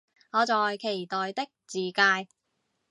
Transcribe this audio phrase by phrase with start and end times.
[0.31, 2.27] 我在期待的自介